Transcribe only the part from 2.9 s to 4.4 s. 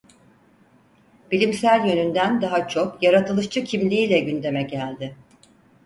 yaratılışçı kimliğiyle